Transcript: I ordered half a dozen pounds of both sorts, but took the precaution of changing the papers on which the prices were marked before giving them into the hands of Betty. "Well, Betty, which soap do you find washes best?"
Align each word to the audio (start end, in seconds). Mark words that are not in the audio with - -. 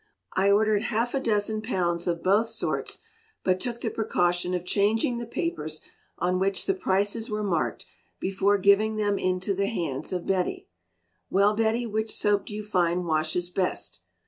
I 0.33 0.49
ordered 0.49 0.81
half 0.81 1.13
a 1.13 1.19
dozen 1.19 1.61
pounds 1.61 2.07
of 2.07 2.23
both 2.23 2.47
sorts, 2.47 3.01
but 3.43 3.59
took 3.59 3.81
the 3.81 3.91
precaution 3.91 4.55
of 4.55 4.65
changing 4.65 5.19
the 5.19 5.27
papers 5.27 5.79
on 6.17 6.39
which 6.39 6.65
the 6.65 6.73
prices 6.73 7.29
were 7.29 7.43
marked 7.43 7.85
before 8.19 8.57
giving 8.57 8.95
them 8.95 9.19
into 9.19 9.53
the 9.53 9.67
hands 9.67 10.11
of 10.11 10.25
Betty. 10.25 10.67
"Well, 11.29 11.53
Betty, 11.55 11.85
which 11.85 12.11
soap 12.15 12.47
do 12.47 12.55
you 12.55 12.63
find 12.63 13.05
washes 13.05 13.51
best?" 13.51 13.99